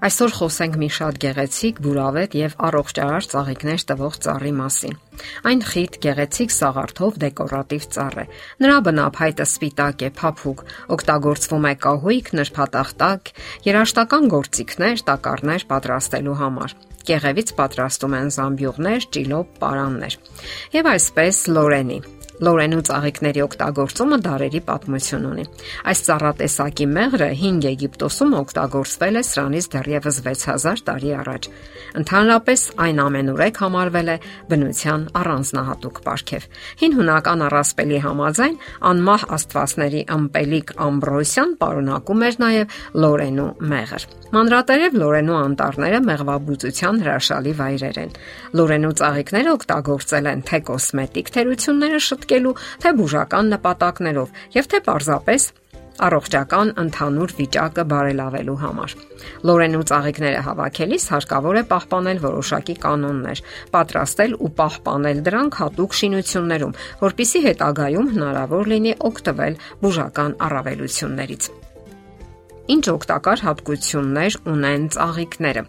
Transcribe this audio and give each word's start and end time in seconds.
Այսօր 0.00 0.30
խոսենք 0.32 0.76
մի 0.80 0.86
շատ 0.96 1.16
գեղեցիկ, 1.20 1.80
բուրավետ 1.84 2.34
եւ 2.38 2.52
առողջարար 2.66 3.26
ծաղիկներ 3.32 3.82
տվող 3.90 4.14
ծառի 4.24 4.52
մասին։ 4.56 4.94
Այն 5.50 5.60
խիտ, 5.70 5.98
գեղեցիկ 6.06 6.54
սաղարթով 6.56 7.18
դեկորատիվ 7.20 7.84
ծառ 7.96 8.16
է։ 8.22 8.24
Նրա 8.64 8.78
բնափայտը 8.86 9.46
սպիտակ 9.50 10.04
է, 10.08 10.10
փափուկ, 10.20 10.62
օգտագործվում 10.96 11.66
է 11.68 11.74
կահույք, 11.84 12.30
նրբատախտակ, 12.40 13.32
երաշտական 13.68 14.30
գործիքներ, 14.36 15.04
տակառներ 15.10 15.66
պատրաստելու 15.74 16.38
համար։ 16.40 16.76
Կեղևից 17.10 17.52
պատրաստում 17.60 18.16
են 18.20 18.32
զամբյուղներ, 18.40 19.06
ճիլոպ, 19.20 19.52
պարաններ։ 19.60 20.18
Եվ 20.80 20.90
այսպես 20.96 21.44
Լորենի 21.52 22.00
Լորենու 22.40 22.80
ծաղիկների 22.88 23.42
օգտագործումը 23.44 24.18
դարերի 24.24 24.60
պատմություն 24.64 25.24
ունի։ 25.28 25.42
Այս 25.90 26.00
ծառատեսակի 26.06 26.86
մեղրը 26.88 27.26
5 27.40 27.66
Եգիպտոսում 27.68 28.36
օգտագործվել 28.38 29.20
է 29.20 29.22
սրանից 29.28 29.66
դեռևս 29.74 30.20
6000 30.24 30.82
տարի 30.86 31.12
առաջ։ 31.20 31.48
Ընդհանրապես 32.00 32.64
այն 32.86 33.02
ամենուրեք 33.04 33.60
համարվել 33.60 34.08
է 34.08 34.16
բնության 34.50 35.04
առանձնահատուկ 35.20 36.00
պարգև։ 36.06 36.46
Հին 36.80 36.96
հունական 37.00 37.44
առասպելի 37.50 38.00
համաձայն 38.06 38.56
անմահ 38.90 39.26
աստվածների 39.36 40.02
ըմպելիք 40.16 40.72
Ամբրոսյան 40.86 41.54
պարունակում 41.60 42.24
էր 42.30 42.40
նաև 42.40 42.80
Լորենու 43.04 43.50
մեղր։ 43.74 44.08
Մանրատերև 44.30 44.96
Լորենու 45.00 45.36
անտառները 45.40 45.98
մեղվաբուծության 46.06 46.98
հրաշալի 47.02 47.54
վայրեր 47.58 47.96
են։ 47.98 48.12
Լորենու 48.60 48.92
ծաղիկները 49.00 49.54
օգտագործել 49.58 50.28
են 50.30 50.44
թե 50.46 50.60
կոսմետիկ 50.70 51.32
թերությունները 51.34 52.00
շտկել 52.06 52.29
զարգելու, 52.30 52.54
թե 52.82 52.90
բուժական 52.98 53.50
նպատակներով, 53.54 54.28
եւ 54.54 54.66
թե 54.70 54.78
պարզապես 54.86 55.42
առողջական 56.00 56.68
ընդհանուր 56.80 57.32
վիճակը 57.36 57.82
բարելավելու 57.90 58.58
համար։ 58.60 58.92
Լորենու 59.44 59.82
ծաղիկները 59.90 60.40
հավաքելիս 60.46 61.04
հարկավոր 61.12 61.58
է 61.60 61.62
պահպանել 61.72 62.20
որոշակի 62.24 62.76
կանոններ, 62.84 63.42
պատրաստել 63.74 64.32
ու 64.40 64.50
պահպանել 64.60 65.18
դրանք 65.26 65.58
հատուկ 65.60 65.96
շինություններում, 66.00 66.76
որpիսի 67.04 67.42
հետագայում 67.50 68.08
հնարավոր 68.14 68.70
լինի 68.72 68.94
օգտվել 69.10 69.58
բուժական 69.84 70.32
առավելություններից։ 70.48 71.50
Ինչ 72.70 72.84
օգտակար 72.96 73.44
հատկություններ 73.50 74.40
ունեն 74.54 74.88
ծաղիկները։ 74.94 75.62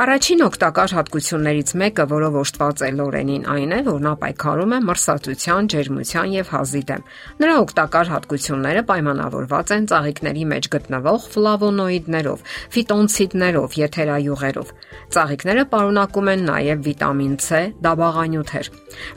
Առաջին 0.00 0.40
օգտակար 0.46 0.92
հատկություններից 0.96 1.70
մեկը, 1.76 2.04
որով 2.08 2.36
օժտված 2.40 2.82
է 2.86 2.88
Լորենին, 2.96 3.42
այն 3.52 3.72
է, 3.76 3.80
որ 3.84 3.98
նա 4.00 4.12
պայքարում 4.22 4.72
է 4.72 4.78
մրսածության, 4.88 5.68
ջերմության 5.72 6.32
եւ 6.32 6.52
հազի 6.52 6.80
դեմ։ 6.88 7.04
Նրա 7.42 7.56
օգտակար 7.64 8.10
հատկությունները 8.12 8.82
պայմանավորված 8.88 9.74
են 9.76 9.88
ծաղիկների 9.92 10.46
մեջ 10.52 10.70
գտնվող 10.72 11.28
ֆլավոնոիդներով, 11.36 12.46
ֆիտոնցիդներով, 12.72 13.76
եթերայուղերով։ 13.82 14.72
Ծաղիկները 15.12 15.64
պարունակում 15.76 16.32
են 16.32 16.44
նաև 16.48 16.82
վիտամին 16.88 17.36
C, 17.44 17.62
դաբաղանյութեր։ 17.84 18.72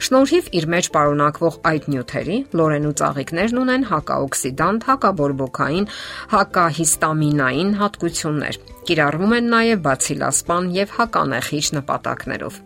Շնորհիվ 0.06 0.54
իր 0.60 0.70
մեջ 0.76 0.92
պարունակվող 0.92 1.60
այդ 1.72 1.90
նյութերի 1.96 2.38
Լորենու 2.60 2.94
ծաղիկներն 3.00 3.64
ունեն 3.64 3.90
հակաօքսիդանտ, 3.96 4.88
հակաբորբոքային, 4.92 5.90
հակահիստամինային 6.36 7.76
հատկություններ 7.80 8.64
կիրառվում 8.86 9.36
են 9.40 9.52
նաև 9.56 9.84
բացիլասպան 9.88 10.72
եւ 10.76 10.96
հականեխիչ 11.00 11.66
նպատակներով։ 11.80 12.64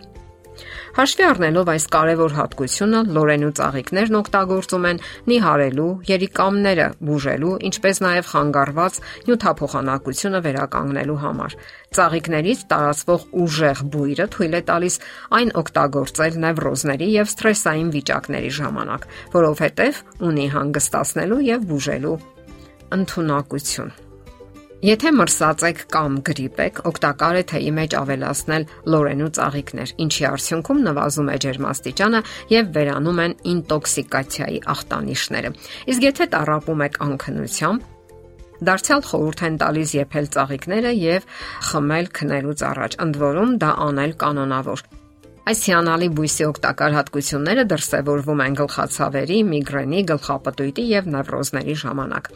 Հաշվի 0.96 1.24
առնելով 1.24 1.68
այս 1.70 1.84
կարևոր 1.94 2.32
հատկությունը, 2.34 3.00
լորենու 3.14 3.50
ծաղիկներն 3.58 4.16
օգտագործում 4.20 4.86
են 4.90 4.98
նիհարելու, 5.30 5.86
երիկամները 6.10 6.86
բուժելու, 7.10 7.52
ինչպես 7.70 8.00
նաև 8.06 8.30
խանգարված 8.30 8.98
նյութափոխանակությունը 9.28 10.42
վերականգնելու 10.48 11.18
համար։ 11.24 11.56
Ծաղիկներից 12.00 12.66
տարածվող 12.74 13.24
ուժեղ 13.44 13.82
բույրը 13.94 14.28
թույլ 14.34 14.58
է 14.58 14.62
տալիս 14.74 15.00
այն 15.40 15.54
օգտագործել 15.62 16.38
նևրոզների 16.50 17.10
եւ 17.14 17.32
սթրեսային 17.36 17.90
վիճակների 17.94 18.52
ժամանակ, 18.60 19.08
որովհետեւ 19.38 20.04
ունի 20.30 20.46
հանգստացնելու 20.58 21.42
եւ 21.54 21.66
բուժելու 21.70 22.20
ընդունակություն։ 22.98 24.09
Եթե 24.80 25.10
մրսած 25.12 25.62
եք 25.68 25.80
կամ 25.92 26.14
գրիպ 26.24 26.60
եք, 26.64 26.78
օգտակար 26.88 27.36
է 27.36 27.40
թեյի 27.50 27.72
մեջ 27.76 27.94
ավելացնել 27.98 28.62
լորենու 28.94 29.26
ծաղիկներ, 29.36 29.90
ինչի 30.04 30.24
արդյունքում 30.30 30.80
նվազում 30.86 31.28
է 31.28 31.34
ջերմաստիճանը 31.44 32.22
եւ 32.54 32.70
վերանում 32.76 33.20
են 33.24 33.34
ինտոքսիկացիայի 33.52 34.60
ախտանիշները։ 34.74 35.50
Իսկ 35.92 36.06
եթե 36.08 36.28
տարապում 36.32 36.84
եք 36.88 36.96
անքնությամբ, 37.10 37.88
Դարձյալ 38.60 39.04
խորհուրդ 39.08 39.42
են 39.46 39.54
տալիս 39.60 39.92
եփել 39.96 40.26
ծաղիկները 40.36 40.90
եւ 41.00 41.28
խմել 41.68 42.10
քնելուց 42.16 42.64
առաջ։ 42.70 42.96
Ընդ 43.04 43.20
որում 43.20 43.54
դա 43.60 43.70
անել 43.84 44.12
կանոնավոր։ 44.20 44.84
Այս 45.48 45.64
հիանալի 45.70 46.08
բույսի 46.20 46.46
օգտակար 46.50 46.96
հատկությունները 47.00 47.64
դրսևորվում 47.72 48.44
են 48.44 48.60
գլխացավերի, 48.60 49.40
միգրենի, 49.54 50.04
գլխապտույտի 50.12 50.86
եւ 50.92 51.10
նևրոզների 51.16 51.80
ժամանակ։ 51.84 52.32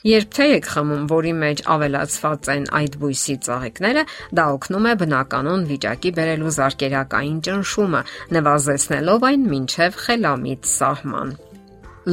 Երբ 0.00 0.30
թե 0.32 0.44
եք 0.56 0.66
խմում, 0.72 1.00
որի 1.10 1.32
մեջ 1.36 1.58
ավելացված 1.74 2.46
են 2.54 2.62
այդ 2.78 2.94
բույսի 3.02 3.34
ծաղիկները, 3.44 4.04
դա 4.38 4.44
օգնում 4.54 4.86
է 4.88 4.94
բնականon 5.02 5.66
վիճակի 5.68 6.12
բերելու 6.16 6.52
զարկերակային 6.56 7.42
ճնշումը, 7.44 8.00
նվազեցնելով 8.36 9.26
այն 9.28 9.44
մինչև 9.50 9.98
խելամիտ 10.06 10.70
սահման։ 10.70 11.34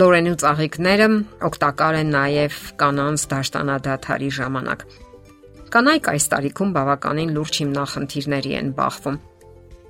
Լորենու 0.03 0.35
ծաղիկները 0.43 1.07
օգտակար 1.47 1.99
են 2.01 2.11
նաև 2.17 2.59
կանանց 2.83 3.25
դաշտանադաթարի 3.31 4.29
ժամանակ։ 4.41 4.85
Կանայք 5.71 6.11
այս 6.11 6.29
տարիքում 6.35 6.75
բավականին 6.75 7.33
լուրջ 7.39 7.63
հիմնախնդիրների 7.63 8.53
են 8.59 8.75
բախվում 8.75 9.19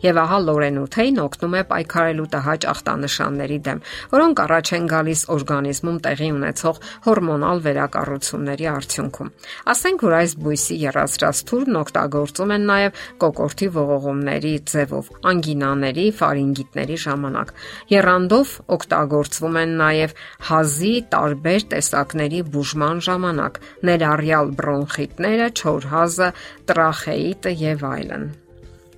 Եվ 0.03 0.17
ահա 0.21 0.37
Լորենութեին 0.45 1.19
օգնում 1.23 1.55
է 1.57 1.61
պայքարելու 1.71 2.25
տհաճ 2.33 2.65
ախտանշանների 2.71 3.57
դեմ, 3.67 3.79
որոնք 4.13 4.41
առաջ 4.43 4.71
են 4.77 4.85
գալիս 4.91 5.21
օրգանիզմում 5.33 5.97
տեղի 6.05 6.29
ունեցող 6.37 6.79
հորմոնալ 7.07 7.61
վերակառուցումների 7.67 8.67
արդյունքում։ 8.73 9.31
Ասենք 9.73 10.05
որ 10.07 10.15
այս 10.17 10.35
բույսի 10.45 10.77
երածրած 10.83 11.41
թուրն 11.49 11.79
օգտագործում 11.81 12.53
են 12.57 12.67
նաև 12.71 13.01
կոկորտի 13.25 13.69
ողողումների 13.77 14.53
ձևով, 14.71 15.11
անգինաների, 15.33 16.07
ֆարինգիտների 16.21 16.97
ժամանակ։ 17.07 17.53
Երանդով 17.97 18.55
օգտագործվում 18.77 19.61
են 19.65 19.77
նաև 19.81 20.17
հազի 20.51 20.95
տարբեր 21.17 21.69
տեսակների 21.73 22.41
բուժման 22.53 23.05
ժամանակ, 23.09 23.61
ներառյալ 23.89 24.51
բրոնխիտները, 24.61 25.53
չորհազը, 25.57 26.33
տրախեիտը 26.69 27.57
եւ 27.67 27.89
այլն։ 27.97 28.27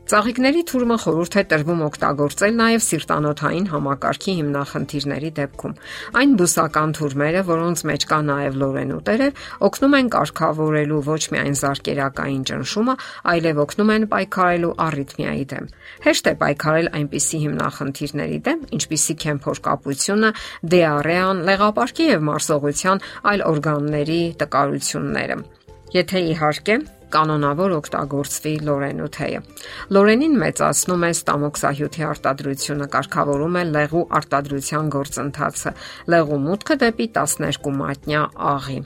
Ծաղիկների 0.09 0.61
թուրմը 0.65 0.95
խորհուրդ 1.03 1.35
է 1.37 1.41
տրվում 1.51 1.81
օգտագործել 1.85 2.55
նաև 2.59 2.81
սիրտանոթային 2.81 3.65
համակարգի 3.69 4.33
հիմնախնդիրների 4.39 5.29
դեպքում։ 5.39 5.75
Այն 6.21 6.31
բուսական 6.39 6.95
թուրմերը, 6.97 7.43
որոնց 7.49 7.83
մեջ 7.89 8.05
կա 8.09 8.19
նաև 8.29 8.57
լորենուտերը, 8.61 9.27
օգնում 9.69 9.97
են 9.99 10.09
կարգավորելու 10.15 11.03
ոչ 11.09 11.19
միայն 11.35 11.59
զարկերակային 11.61 12.41
ճնշումը, 12.49 12.97
այլև 13.35 13.61
օգնում 13.65 13.93
են 13.99 14.09
պայքարելու 14.15 14.73
առիթմիայի 14.89 15.45
դեմ։ 15.53 15.69
Հեշտ 16.09 16.31
է 16.33 16.35
պայքարել 16.41 16.91
այնպիսի 17.03 17.43
հիմնախնդիրների 17.45 18.41
դեմ, 18.49 18.65
ինչպիսիք 18.79 19.29
են 19.29 19.43
փորկապությունը, 19.45 20.33
դիարեան, 20.73 21.45
լեղապարկի 21.53 22.11
եւ 22.15 22.27
մարսողության 22.33 23.07
այլ 23.29 23.47
օրգանների 23.53 24.21
տկարությունները։ 24.41 25.41
Եթե 25.89 26.19
իհարկե 26.35 26.75
կանոնավոր 27.13 27.73
օգտագործվի 27.79 28.51
լորենու 28.67 29.07
թեյը։ 29.15 29.39
Լորենին 29.97 30.35
մեծացնում 30.43 31.05
է 31.07 31.09
ստամոքսահյութի 31.15 32.05
արտադրությունը, 32.09 32.89
կարգավորում 32.93 33.57
է 33.57 33.65
լեղու 33.71 34.05
արտադրության 34.19 34.93
գործընթացը, 34.99 35.75
լեղու 36.13 36.39
մուտքը 36.45 36.79
դեպի 36.85 37.11
12 37.17 37.75
մատնյա 37.81 38.23
աղի։ 38.53 38.79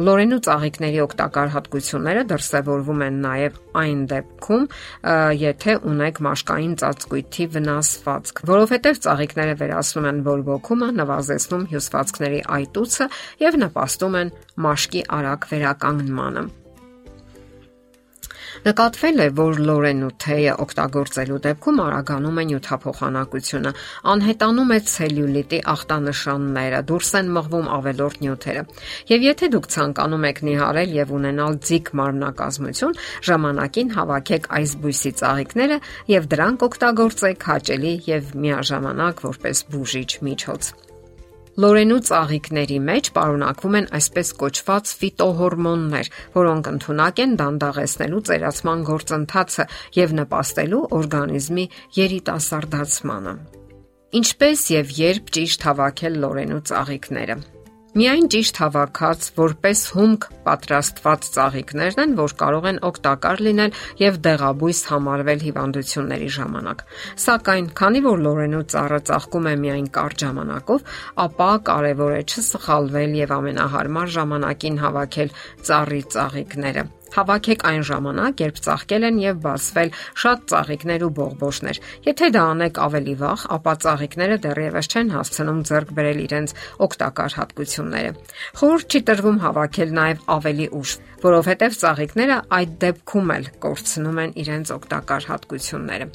Լորենու 0.00 0.38
ծաղիկների 0.46 1.00
օգտակար 1.04 1.50
հատկությունները 1.54 2.20
դրսևորվում 2.30 3.02
են 3.06 3.16
նաև 3.24 3.58
այն 3.80 4.04
դեպքում, 4.12 4.62
եթե 5.40 5.74
ունեք 5.90 6.20
մաշկային 6.26 6.76
ծածկույթի 6.80 7.46
վնասվածք, 7.56 8.40
որովհետև 8.50 9.02
ծաղիկները 9.06 9.58
վերացնում 9.60 10.08
են 10.12 10.22
բորբոքումը, 10.30 10.88
նվազեցնում 11.00 11.66
հյուսվածքների 11.74 12.40
այտուցը 12.60 13.10
եւ 13.44 13.60
նպաստում 13.66 14.18
են 14.22 14.32
մաշկի 14.68 15.04
արագ 15.20 15.46
վերականգնմանը։ 15.52 16.48
Նկատվել 18.60 19.20
է, 19.24 19.26
որ 19.38 19.58
լորենու 19.64 20.08
թեյը 20.20 20.54
օգտագործելու 20.60 21.36
դեպքում 21.46 21.78
արագանում 21.80 22.40
է 22.40 22.44
նյութափոխանակությունը, 22.50 23.72
անհետանում 24.12 24.74
է 24.76 24.78
ցելյուլիտի 24.90 25.60
ախտանշանները, 25.74 26.82
դուրս 26.90 27.12
են 27.20 27.30
մղվում 27.36 27.70
ավելորտ 27.76 28.20
նյութերը։ 28.26 28.66
Եվ 29.12 29.24
եթե 29.30 29.50
դուք 29.56 29.70
ցանկանում 29.76 30.28
եք 30.28 30.42
նիհարել 30.50 30.94
եւ 31.00 31.16
ունենալ 31.20 31.58
ձիգ 31.70 31.90
մարմնակազմություն, 32.02 33.00
ժամանակին 33.30 33.96
հավաքեք 33.96 34.52
այս 34.60 34.76
բույսի 34.84 35.14
ծաղիկները 35.24 35.80
եւ 36.20 36.30
դրանք 36.36 36.68
օգտագործեք 36.68 37.50
հաճելի 37.54 37.96
եւ 38.12 38.30
միաժամանակ 38.44 39.26
որպես 39.30 39.66
բուժիչ 39.72 40.10
միջոց։ 40.28 40.72
Լորենու 41.60 41.98
ծաղիկների 42.08 42.76
մեջ 42.86 43.08
պարունակվում 43.16 43.74
են 43.80 43.88
այսպես 43.98 44.28
կոչված 44.40 44.92
ֆիտոհորմոններ, 45.00 46.08
որոնք 46.36 46.70
ընդունակ 46.70 47.20
են 47.24 47.34
դանդաղեցնելու 47.40 48.22
ծերացման 48.30 48.84
գործընթացը 48.88 49.66
եւ 49.98 50.16
նպաստելու 50.22 50.82
օրգանիզմի 51.00 51.66
երիտասարդացմանը։ 52.00 53.34
Ինչպես 54.20 54.66
եւ 54.80 54.94
երբ 55.04 55.32
ճիշտ 55.36 55.66
հավաքել 55.68 56.20
լորենու 56.24 56.62
ծաղիկները։ 56.70 57.36
Միայն 57.90 58.28
ճիշտ 58.30 58.58
հավաքած 58.62 59.24
որպես 59.34 59.80
հումք 59.96 60.26
պատրաստված 60.44 61.24
ծաղիկներն 61.34 62.02
են, 62.04 62.12
որ 62.20 62.34
կարող 62.42 62.68
են 62.70 62.76
օգտակար 62.86 63.42
լինել 63.46 63.80
եւ 63.98 64.20
դեղաբույս 64.26 64.82
համարվել 64.90 65.42
հիվանդությունների 65.46 66.28
ժամանակ։ 66.36 66.84
Սակայն, 67.24 67.72
քանի 67.80 68.04
որ 68.06 68.22
լորենու 68.28 68.62
ծառը 68.70 69.00
ծաղկում 69.10 69.50
է 69.50 69.56
միայն 69.66 69.90
կարճ 69.98 70.24
ժամանակով, 70.26 70.86
ապա 71.26 71.50
կարևոր 71.72 72.16
է 72.20 72.22
չսխալվել 72.30 73.18
եւ 73.24 73.36
ամենահարմար 73.40 74.16
ժամանակին 74.20 74.80
հավաքել 74.86 75.36
ծառի 75.66 76.02
ծաղիկները։ 76.14 76.88
Հավաքեք 77.10 77.64
այն 77.66 77.84
ժամանակ, 77.88 78.40
երբ 78.44 78.58
ծաղկել 78.64 79.06
են 79.08 79.16
եւ 79.20 79.38
բացվել 79.44 79.90
շատ 80.22 80.44
ծաղիկներ 80.52 81.04
ու 81.06 81.10
բողբոշներ։ 81.18 81.80
Եթե 82.06 82.28
դա 82.36 82.42
անեք 82.54 82.80
ավելի 82.86 83.14
վաղ, 83.20 83.44
ապա 83.56 83.74
ծաղիկները 83.84 84.36
դեռևս 84.46 84.90
չեն 84.94 85.12
հասցնում 85.16 85.60
ձեռք 85.70 85.92
բերել 85.98 86.20
իրենց 86.24 86.54
օգտակար 86.86 87.36
հատկությունները։ 87.40 88.12
Խորհուրդ 88.60 88.90
չի 88.90 89.00
տրվում 89.10 89.40
հավաքել 89.44 89.94
նաեւ 90.00 90.26
ավելի 90.38 90.66
ուշ, 90.80 90.90
որովհետեւ 91.26 91.78
ծաղիկները 91.82 92.36
այդ 92.60 92.76
դեպքում 92.86 93.32
էլ 93.36 93.48
կորցնում 93.66 94.20
են 94.24 94.36
իրենց 94.44 94.74
օգտակար 94.78 95.30
հատկությունները։ 95.34 96.12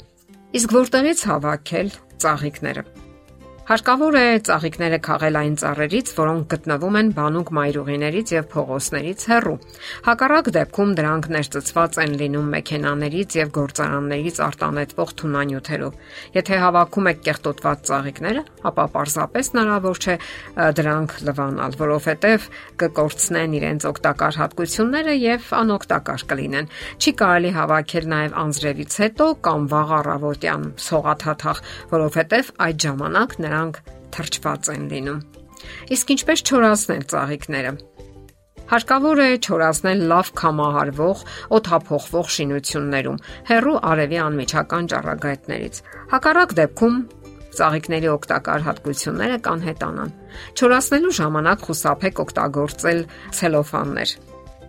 Իսկ 0.56 0.78
որտեղից 0.80 1.26
հավաքել 1.30 1.92
ծաղիկները։ 2.24 3.05
Հարկավոր 3.66 4.14
է 4.14 4.26
ծաղիկները 4.46 4.98
քաղել 5.02 5.36
այն 5.40 5.54
ծառերից, 5.58 6.10
որոնք 6.14 6.44
գտնվում 6.52 6.96
են 7.00 7.08
բանուկ 7.16 7.48
մայրուղիներից 7.56 8.32
եւ 8.36 8.44
փողոցներից 8.52 9.24
հեռու։ 9.26 9.54
Հակառակ 10.06 10.50
դեպքում 10.54 10.92
դրանք 11.00 11.26
ներծծված 11.34 11.98
են 12.04 12.14
լինում 12.20 12.52
մեքենաներից 12.54 13.36
եւ 13.40 13.50
գործարաններից 13.56 14.38
արտանետվող 14.46 15.10
թունանյութերով։ 15.18 15.98
Եթե 16.36 16.60
հավաքում 16.62 17.10
եք 17.10 17.18
կեղտոտված 17.26 17.82
ծաղիկները, 17.90 18.44
ապա 18.70 18.84
պարզապես 18.94 19.50
հնարավոր 19.56 20.00
չէ 20.06 20.16
դրանք 20.78 21.16
լվանալ, 21.26 21.76
որովհետեւ 21.82 22.48
կկորցնեն 22.86 23.58
իրենց 23.58 23.88
օգտակար 23.90 24.40
հատկությունները 24.46 25.18
եւ 25.26 25.50
անօգտակար 25.58 26.26
կլինեն։ 26.30 26.70
Չի 27.02 27.16
կարելի 27.26 27.52
հավաքել 27.58 28.08
նաեւ 28.14 28.38
անձրևից 28.46 28.98
հետո 29.02 29.28
կամ 29.50 29.68
վաղ 29.74 29.92
առավոտյան 29.96 30.70
սողաթաթախ, 30.86 31.62
որովհետեւ 31.96 32.54
այդ 32.66 32.82
ժամանակ 32.86 33.38
նրա 33.42 33.55
նրանք 33.56 33.82
թրջված 34.12 34.68
են 34.76 34.88
լինում։ 34.92 35.20
Իսկ 35.96 36.10
ինչպես 36.14 36.42
չորացնել 36.46 37.04
ծաղիկները։ 37.12 37.70
Հարկավոր 38.66 39.20
է 39.22 39.28
չորացնել 39.46 40.00
լավ 40.10 40.30
կամահարվող, 40.40 41.20
օթափողվող 41.56 42.30
շինություններում, 42.36 43.20
հեռու 43.50 43.76
արևի 43.90 44.18
անմիջական 44.26 44.88
ճառագայթներից։ 44.92 45.80
Հակառակ 46.12 46.54
դեպքում 46.60 46.96
ծաղիկների 47.56 48.10
օգտակար 48.16 48.66
հատկությունները 48.66 49.38
կանհետանան։ 49.46 50.14
Չորացնելու 50.58 51.16
ժամանակ 51.22 51.66
խուսափեք 51.70 52.24
օգտագործել 52.26 53.00
ցելոֆաններ։ 53.38 54.18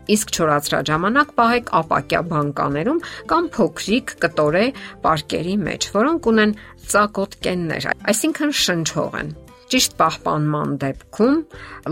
Իսկ 0.07 0.31
չորացրած 0.37 0.87
ժամանակ 0.91 1.33
պահեք 1.37 1.71
ապակյա 1.81 2.21
բանկաներում 2.31 3.01
կամ 3.31 3.49
փոքրիկ 3.57 4.13
կտորե 4.23 4.63
պարկերի 5.03 5.55
մեջ, 5.67 5.89
որոնք 5.97 6.29
ունեն 6.31 6.55
ծակոտ 6.93 7.35
կեններ, 7.43 7.89
այսինքն 8.13 8.55
շնչող 8.61 9.19
են։ 9.19 9.35
Ճիշտ 9.67 9.97
պահպանման 9.99 10.75
դեպքում 10.79 11.37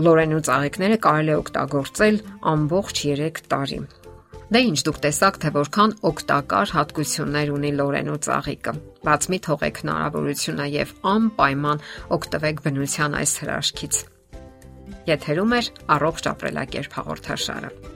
լորենու 0.06 0.42
ծաղիկները 0.48 0.96
կարելի 1.06 1.32
է 1.34 1.38
օգտագործել 1.42 2.20
ամբողջ 2.56 3.00
3 3.04 3.40
տարի։ 3.52 3.80
Դե 4.46 4.60
ինչ 4.62 4.78
դուք 4.86 4.98
տեսաք, 5.02 5.38
թե 5.42 5.50
որքան 5.56 5.92
օգտակար 6.06 6.72
հատկություններ 6.76 7.50
ունի 7.56 7.72
լորենու 7.80 8.18
ծաղիկը։ 8.26 8.74
Բաց 9.08 9.26
մի 9.32 9.40
թողեք 9.46 9.80
հնարավորությունը 9.82 10.68
եւ 10.76 10.94
անպայման 11.12 11.82
օգտվեք 12.16 12.62
բնության 12.68 13.18
այս 13.20 13.34
հրաշքից։ 13.42 14.00
Եթերում 15.10 15.58
է 15.58 15.60
առողջ 15.98 16.30
ապրելակերպ 16.32 16.98
հաղորդաշարը։ 17.00 17.95